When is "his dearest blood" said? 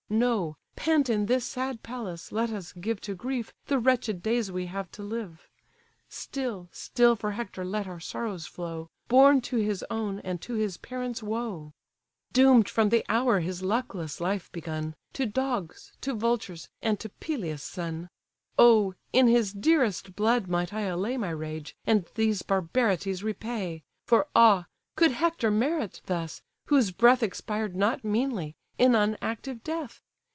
19.29-20.49